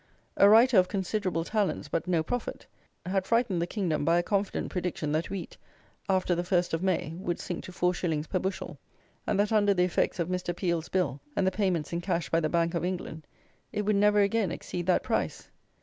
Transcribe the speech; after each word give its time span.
A 0.35 0.49
writer 0.49 0.79
of 0.79 0.87
considerable 0.87 1.43
talents, 1.43 1.87
but 1.87 2.07
no 2.07 2.23
prophet, 2.23 2.65
had 3.05 3.27
frightened 3.27 3.61
the 3.61 3.67
kingdom 3.67 4.03
by 4.03 4.17
a 4.17 4.23
confident 4.23 4.71
prediction 4.71 5.11
that 5.11 5.29
wheat, 5.29 5.57
after 6.09 6.33
the 6.33 6.41
1st 6.41 6.73
of 6.73 6.81
May, 6.81 7.13
would 7.19 7.39
sink 7.39 7.63
to 7.65 7.71
4_s._ 7.71 8.27
per 8.27 8.39
bushel, 8.39 8.79
and 9.27 9.39
that 9.39 9.51
under 9.51 9.75
the 9.75 9.83
effects 9.83 10.17
of 10.17 10.27
Mr. 10.27 10.55
Peel's 10.55 10.89
Bill, 10.89 11.19
and 11.35 11.45
the 11.45 11.51
payments 11.51 11.93
in 11.93 12.01
cash 12.01 12.31
by 12.31 12.39
the 12.39 12.49
Bank 12.49 12.73
of 12.73 12.83
England, 12.83 13.27
it 13.71 13.83
would 13.83 13.95
never 13.95 14.21
again 14.21 14.51
exceed 14.51 14.87
that 14.87 15.03
price! 15.03 15.49